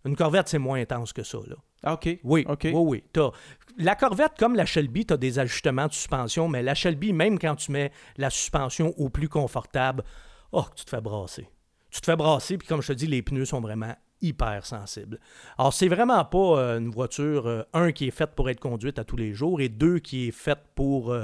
[0.05, 1.39] Une Corvette, c'est moins intense que ça.
[1.47, 1.57] Là.
[1.83, 2.21] Ah, OK.
[2.23, 2.69] Oui, OK.
[2.73, 3.33] oui, oui.
[3.79, 7.39] La Corvette, comme la Shelby, tu as des ajustements de suspension, mais la Shelby, même
[7.39, 10.05] quand tu mets la suspension au plus confortable,
[10.53, 11.49] oh, tu te fais brasser.
[11.91, 15.19] Tu te fais brasser, puis comme je te dis, les pneus sont vraiment hyper sensibles.
[15.59, 19.05] Alors, c'est vraiment pas euh, une voiture, un, qui est faite pour être conduite à
[19.05, 21.15] tous les jours, et deux, qui est faite pour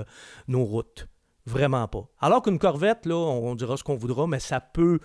[0.48, 1.06] nos routes.
[1.46, 2.08] Vraiment pas.
[2.20, 5.00] Alors qu'une Corvette, là, on, dira ce qu'on voudra, mais ça peut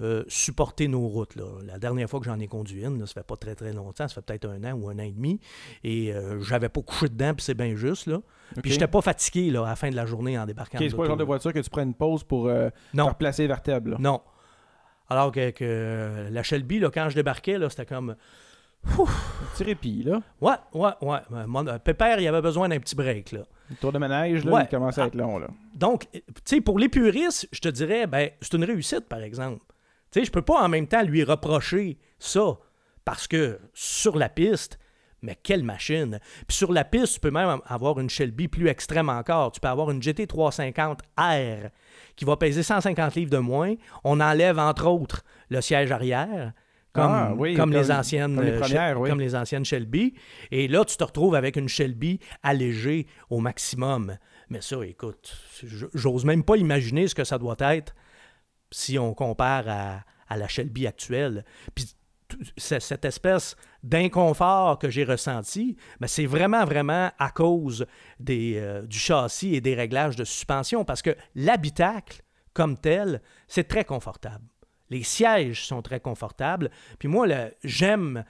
[0.00, 1.36] euh, supporter nos routes.
[1.36, 1.44] Là.
[1.64, 4.14] La dernière fois que j'en ai conduit une, ça fait pas très très longtemps, ça
[4.14, 5.38] fait peut-être un an ou un an et demi,
[5.84, 8.06] et euh, j'avais pas couché dedans, puis c'est bien juste.
[8.06, 8.20] Là.
[8.62, 10.78] Puis j'étais pas fatigué là, à la fin de la journée en débarquant.
[10.78, 13.42] Okay, c'est pas le genre de voiture que tu prends une pause pour euh, replacer
[13.42, 14.00] les vertèbres.
[14.00, 14.22] Non.
[15.10, 18.16] Alors que, la Shelby, là, quand je débarquais, là, c'était comme...
[18.84, 19.06] Un
[19.54, 20.20] petit répit, là.
[20.40, 21.78] Ouais, ouais, ouais.
[21.84, 23.42] Pépère, il avait besoin d'un petit break, là.
[23.70, 25.48] Le tour de manège, là, il commence à être long, là.
[25.74, 29.64] Donc, tu sais, pour les puristes, je te dirais, ben, c'est une réussite, par exemple.
[30.10, 32.58] Tu sais, je peux pas en même temps lui reprocher ça,
[33.04, 34.78] parce que sur la piste,
[35.22, 36.18] mais quelle machine!
[36.48, 39.52] Puis sur la piste, tu peux même avoir une Shelby plus extrême encore.
[39.52, 41.70] Tu peux avoir une GT350R
[42.16, 43.74] qui va peser 150 livres de moins.
[44.02, 46.52] On enlève, entre autres, le siège arrière
[46.92, 50.14] comme, ah, comme, les anciennes, comme les, anciennes Shelby.
[50.50, 54.16] Et là, tu te retrouves avec une Shelby allégée au maximum.
[54.50, 55.34] Mais ça, écoute,
[55.94, 57.94] j'ose même pas imaginer ce que ça doit être
[58.70, 61.44] si on compare à, la Shelby actuelle.
[61.74, 61.94] Puis
[62.56, 67.86] cette espèce d'inconfort que j'ai ressenti, ben, c'est vraiment, vraiment à cause
[68.18, 72.22] des, euh, du châssis et des réglages de suspension parce que l'habitacle,
[72.54, 74.44] comme tel, c'est très confortable.
[74.92, 76.70] Les sièges sont très confortables.
[76.98, 78.24] Puis moi, le- j'aime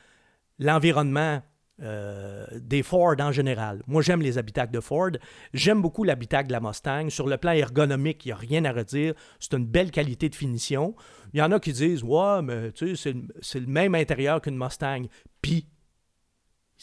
[0.58, 1.42] l'environnement
[1.80, 3.82] euh, des Ford en général.
[3.88, 5.10] Moi, j'aime les habitacles de Ford.
[5.52, 7.08] J'aime beaucoup l'habitacle de la Mustang.
[7.10, 9.14] Sur le plan ergonomique, il n'y a rien à redire.
[9.40, 10.94] C'est une belle qualité de finition.
[11.32, 14.56] Il y en a qui disent Ouais, mais tu sais, c'est le- même intérieur qu'une
[14.56, 15.06] Mustang.
[15.40, 15.66] Puis,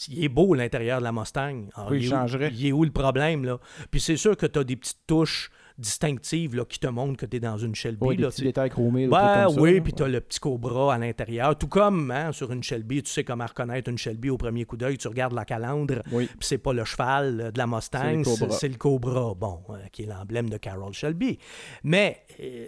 [0.08, 1.68] il est beau l'intérieur de la Mustang.
[1.74, 2.50] Alors, Oui, il, est où- changerait.
[2.52, 3.58] il est où le problème, là?
[3.90, 7.26] Puis c'est sûr que tu as des petites touches distinctives là, qui te montrent que
[7.26, 8.04] tu es dans une Shelby.
[8.06, 8.48] Ouais, des là, petits tu sais.
[8.48, 9.06] détails chromés.
[9.06, 11.56] des trucs comme ça, oui, puis tu as le petit cobra à l'intérieur.
[11.58, 14.76] Tout comme hein, sur une Shelby, tu sais comment reconnaître une Shelby au premier coup
[14.76, 14.98] d'œil.
[14.98, 16.26] Tu regardes la calandre, Oui.
[16.26, 18.50] puis c'est pas le cheval euh, de la Mustang, C'est le Cobra.
[18.58, 21.38] c'est le cobra, bon, euh, qui est l'emblème de Carroll Shelby.
[21.84, 22.66] Mais, euh,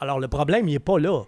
[0.00, 1.22] alors le problème, il est pas là.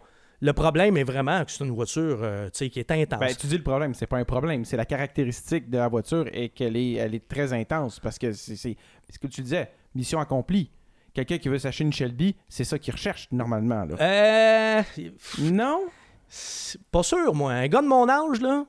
[0.45, 3.21] Le problème est vraiment que c'est une voiture euh, qui est intense.
[3.21, 6.25] Ben, tu dis le problème, c'est pas un problème, c'est la caractéristique de la voiture
[6.33, 10.19] et qu'elle est, elle est très intense parce que c'est- ce que tu disais, mission
[10.19, 10.69] accomplie.
[11.15, 13.85] Quelqu'un qui veut s'acheter une Shelby, c'est ça qu'il recherche normalement.
[13.85, 13.97] Là.
[14.01, 14.83] Euh,
[15.41, 15.83] Non?
[16.91, 17.53] pas sûr, moi.
[17.53, 18.65] Un gars de mon âge, là,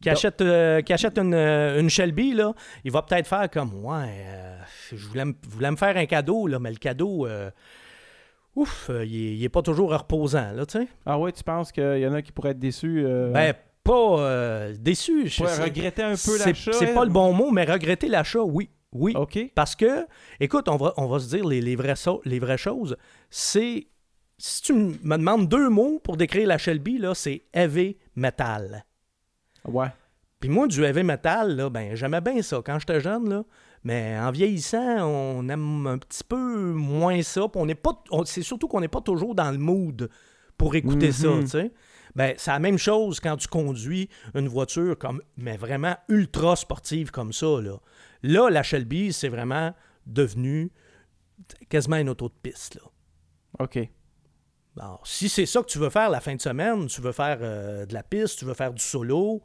[0.00, 3.84] qui achète, euh, qui achète une, euh, une Shelby, là, il va peut-être faire comme
[3.84, 4.58] Ouais, euh,
[4.90, 7.50] je voulais, me- voulais me faire un cadeau, là, mais le cadeau, euh,
[8.56, 10.88] ouf, il, est, il est pas toujours reposant, là, tu sais.
[11.06, 13.04] Ah ouais, tu penses qu'il y en a qui pourraient être déçus?
[13.32, 15.28] Ben, pas déçu.
[15.28, 16.72] je pourraient sais- regretter un peu l'achat?
[16.72, 18.68] C'est pas le bon mot, mais regretter l'achat, oui.
[18.92, 19.14] Oui.
[19.16, 19.38] OK.
[19.54, 20.06] Parce que,
[20.38, 22.96] écoute, on va, on va se dire les, les, vraies, so- les vraies choses.
[23.30, 23.86] C'est.
[24.38, 28.84] Si tu me demandes deux mots pour décrire la Shelby, là, c'est heavy metal.
[29.64, 29.86] Ouais.
[30.40, 33.44] Puis moi, du heavy metal, là, ben, j'aimais bien ça quand j'étais jeune, là.
[33.84, 37.42] Mais en vieillissant, on aime un petit peu moins ça.
[37.48, 38.02] Puis on n'est pas.
[38.10, 40.10] on- c'est surtout qu'on n'est pas toujours dans le mood
[40.58, 41.40] pour écouter ça, Mhm.
[41.42, 41.72] tu sais.
[42.14, 47.10] Ben, c'est la même chose quand tu conduis une voiture comme, mais vraiment ultra sportive
[47.10, 47.76] comme ça, là.
[48.22, 49.74] Là, la Shelby, c'est vraiment
[50.06, 50.70] devenu
[51.68, 52.82] quasiment une auto de piste, là.
[53.58, 53.78] OK.
[54.78, 57.38] Alors, si c'est ça que tu veux faire la fin de semaine, tu veux faire
[57.42, 59.42] euh, de la piste, tu veux faire du solo,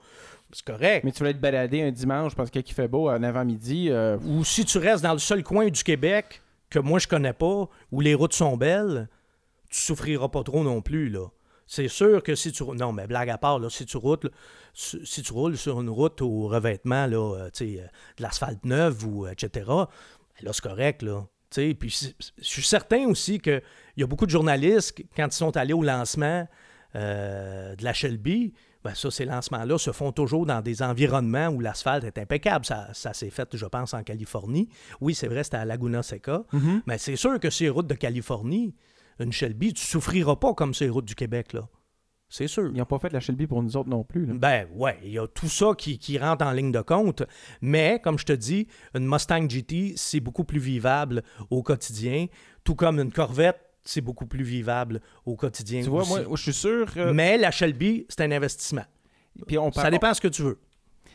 [0.54, 1.04] c'est correct.
[1.04, 3.90] Mais tu voulais te balader un dimanche parce qu'il fait beau à 9h midi.
[3.90, 7.34] euh, Ou si tu restes dans le seul coin du Québec que moi je connais
[7.34, 9.10] pas, où les routes sont belles,
[9.70, 11.28] tu souffriras pas trop non plus, là.
[11.68, 14.18] C'est sûr que si tu rou- non mais blague à part là, si tu roules
[14.24, 14.30] là,
[14.74, 17.76] si tu roules sur une route au revêtement là, euh, euh,
[18.18, 19.66] de l'asphalte neuf ou euh, etc.
[19.68, 19.88] ben
[20.42, 21.26] Là c'est correct là.
[21.52, 21.90] Puis
[22.38, 23.62] je suis certain aussi qu'il
[23.98, 26.48] y a beaucoup de journalistes quand ils sont allés au lancement
[26.96, 28.54] euh, de la Shelby,
[28.84, 32.66] ben ça, ces lancements-là se font toujours dans des environnements où l'asphalte est impeccable.
[32.66, 34.70] Ça, ça s'est fait, je pense, en Californie.
[35.02, 36.44] Oui, c'est vrai, c'était à Laguna Seca.
[36.54, 36.82] mhm.
[36.86, 38.74] Mais c'est sûr que les routes de Californie,
[39.20, 41.68] une Shelby, tu souffriras pas comme les routes du Québec, là.
[42.30, 42.70] C'est sûr.
[42.74, 44.26] Ils n'ont pas fait la Shelby pour nous autres non plus.
[44.26, 44.34] là.
[44.36, 47.24] Ben ouais, il y a tout ça qui, qui rentre en ligne de compte.
[47.62, 52.26] Mais, comme je te dis, une Mustang GT, c'est beaucoup plus vivable au quotidien.
[52.66, 55.82] Tout comme une Corvette, c'est beaucoup plus vivable au quotidien.
[55.82, 56.12] Tu vois, aussi.
[56.12, 56.86] moi, je suis sûr.
[56.98, 58.84] euh, Mais la Shelby, c'est un investissement.
[59.48, 60.60] puis on Ça dépend ce que tu veux.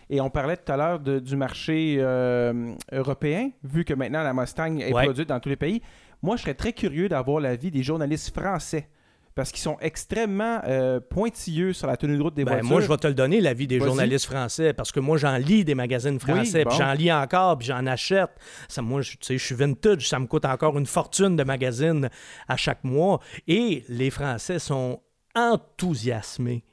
[0.08, 4.32] Et on parlait tout à l'heure de- du marché euh, européen, vu que maintenant la
[4.34, 5.04] Mustang est Ouais.
[5.04, 5.80] produite dans tous les pays.
[6.22, 8.88] Moi, je serais très curieux d'avoir l'avis des journalistes français.
[9.34, 12.68] Parce qu'ils sont extrêmement euh, pointilleux sur la tenue de route des Ben, voitures.
[12.68, 15.64] moi, je vais te le donner, l'avis des journalistes français, parce que moi, j'en lis
[15.64, 16.68] des magazines français, bon.
[16.68, 18.28] puis j'en lis encore, puis j'en achète.
[18.68, 21.44] Ça, moi, je, tu sais, je suis vintage, ça me coûte encore une fortune de
[21.44, 22.10] magazines
[22.46, 23.20] à chaque mois.
[23.48, 25.00] Et les Français sont
[25.34, 26.64] enthousiasmés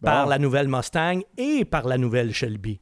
[0.00, 0.06] Bon.
[0.08, 2.80] par la nouvelle Mustang et par la nouvelle Shelby.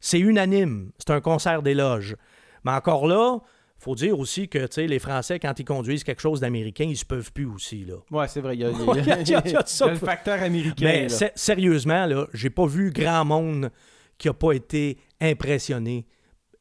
[0.00, 0.90] C'est unanime.
[0.98, 2.16] C'est un concert d'éloges.
[2.64, 3.38] Mais encore là,
[3.78, 7.32] faut dire aussi que les Français, quand ils conduisent quelque chose d'américain, ils se peuvent
[7.32, 7.84] plus aussi.
[7.84, 7.96] Là.
[8.10, 8.54] Ouais, c'est vrai.
[8.56, 10.84] Il y a, le facteur américain.
[10.84, 11.30] Mais là.
[11.34, 13.70] sérieusement, là, j'ai pas vu grand monde
[14.18, 16.06] qui a pas été impressionné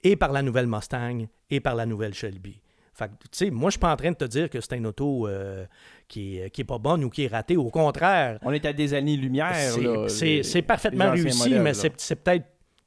[0.03, 2.61] et par la nouvelle Mustang et par la nouvelle Shelby.
[2.93, 4.77] Fait que, tu sais, moi, je suis pas en train de te dire que c'est
[4.77, 5.65] une auto euh,
[6.07, 7.57] qui, est, qui est pas bonne ou qui est ratée.
[7.57, 9.53] Au contraire, On est à des années-lumière.
[10.07, 12.45] c'est- parfaitement réussi, modèles, mais c'est peut-être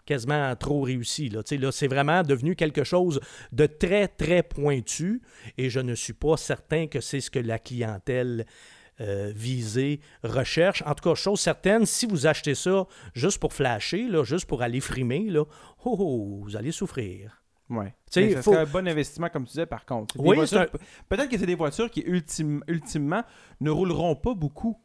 [0.09, 1.29] quasiment trop réussi.
[1.29, 1.42] Là.
[1.51, 3.21] Là, c'est vraiment devenu quelque chose
[3.53, 5.21] de très, très pointu
[5.59, 8.47] et je ne suis pas certain que c'est ce que la clientèle
[9.01, 10.83] euh, visée recherche.
[10.87, 14.62] En tout cas, chose certaine, si vous achetez ça juste pour flasher, là, juste pour
[14.62, 15.44] aller frimer, là,
[15.85, 17.42] oh, oh, vous allez souffrir.
[17.71, 17.94] Ouais.
[18.40, 20.14] Faut- serait un bon investissement, comme tu disais, par contre.
[20.16, 23.23] C'est des Oui, voitures- c'est Peut-être que c'est des voitures qui, ultime- ultimement,
[23.61, 24.77] ne rouleront pas beaucoup.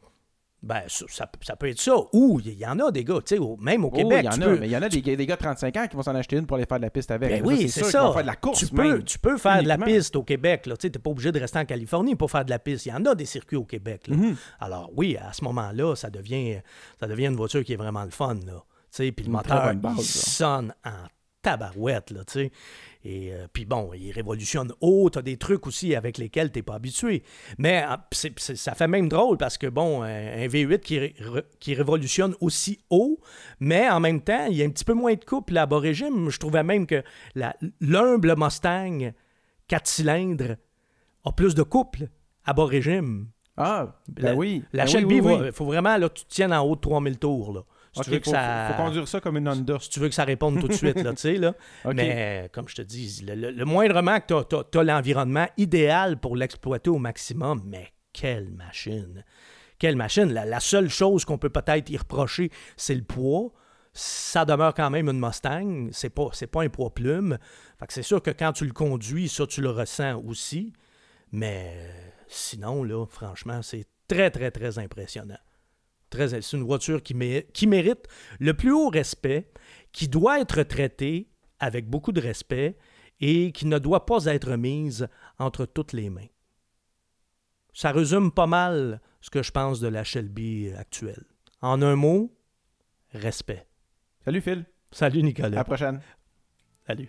[0.64, 1.92] Ben, ça, ça- ça peut être ça.
[2.14, 4.20] Ou il y en a des gars, tu sais, même au Oh, Québec.
[4.22, 5.40] il y en a, peux- mais il y en a des, gars- des gars de
[5.42, 7.30] 35 ans qui vont s'en acheter une pour aller faire de la piste avec.
[7.30, 8.02] Ben oui, c'est ça.
[8.04, 10.62] vont faire de la course tu, peux, tu peux faire de la piste au Québec.
[10.80, 12.86] Tu n'es pas obligé de rester en Californie pour faire de la piste.
[12.86, 14.08] Il y en a des circuits au Québec.
[14.08, 14.16] là.
[14.16, 14.36] Mhm.
[14.58, 16.60] Alors oui, à ce moment-là, ça devient,
[16.98, 18.34] ça devient une voiture qui est vraiment le fun.
[18.46, 18.62] Là.
[18.90, 20.90] Tu sais, Puis le moteur, base, il sonne en
[21.44, 22.10] tabarouette.
[22.10, 22.52] Là, tu sais.
[23.06, 25.10] Et euh, puis bon, il révolutionne haut.
[25.10, 27.22] Tu as des trucs aussi avec lesquels tu n'es pas habitué.
[27.58, 31.44] Mais c'est- ça fait même drôle parce que bon, un, un V8 qui, ré- re-
[31.60, 33.20] qui révolutionne aussi haut,
[33.60, 35.78] mais en même temps, il y a un petit peu moins de couple à bas
[35.78, 36.30] régime.
[36.30, 37.02] Je trouvais même que
[37.80, 39.12] l'humble Mustang
[39.68, 40.56] 4 cylindres
[41.24, 42.08] a plus de couple
[42.44, 43.28] à bas régime.
[43.56, 44.64] Ah, ben La- oui.
[44.72, 45.52] La Ben Shelby, oui, il oui.
[45.52, 47.52] faut vraiment là, que tu te tiennes en haut de 3000 tours.
[47.52, 47.60] Là.
[47.94, 48.68] Si, tu veux que faut, ça...
[48.70, 49.78] faut conduire ça comme une Honda.
[49.80, 51.54] si tu veux que ça réponde tout de suite, là, tu sais, là.
[51.94, 56.36] Mais comme je te dis, le, le- le moindrement que tu as, l'environnement idéal pour
[56.36, 59.24] l'exploiter au maximum, mais quelle machine!
[59.78, 60.32] Quelle machine!
[60.32, 63.50] La, la seule chose qu'on peut peut-être y reprocher, c'est le poids.
[63.92, 65.88] Ça demeure quand même une Mustang.
[65.92, 67.38] C'est pas, pas un poids plume.
[67.78, 70.72] Fait que c'est sûr que quand tu le conduis, ça, tu le ressens aussi.
[71.32, 71.90] Mais euh,
[72.26, 75.38] sinon, là, franchement, c'est très, très, très impressionnant.
[76.14, 78.06] Très, c'est une voiture qui, mé- qui mérite
[78.38, 79.50] le plus haut respect,
[79.92, 82.76] qui doit être traitée avec beaucoup de respect
[83.20, 86.26] et qui ne doit pas être mise entre toutes les mains.
[87.72, 91.24] Ça résume pas mal ce que je pense de la Shelby actuelle.
[91.60, 92.36] En un mot,
[93.12, 93.66] respect.
[94.24, 94.64] Salut Phil.
[94.92, 95.48] Salut À Nicolas.
[95.48, 96.00] la prochaine.
[96.86, 97.08] Salut.